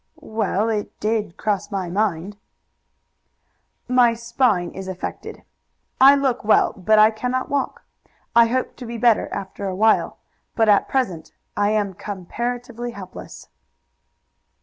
[0.19, 2.35] "Well, it did cross my mind."
[3.87, 5.43] "My spine is affected.
[5.99, 7.83] I look well, but I cannot walk.
[8.35, 10.17] I hope to be better after a while,
[10.55, 13.49] but at present I am comparatively helpless."